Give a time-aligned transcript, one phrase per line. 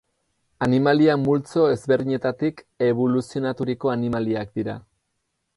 [0.67, 4.81] Animalia-multzo ezberdinetatik eboluzionaturiko animaliak dira.